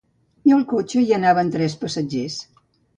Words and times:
I 0.49 0.53
al 0.57 0.63
cotxe 0.71 1.05
hi 1.05 1.13
anaven 1.19 1.55
tres 1.59 1.79
passatgers. 1.87 2.45